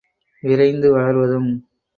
விரைந்து 0.43 0.87
வளர்வதும் 0.91 1.49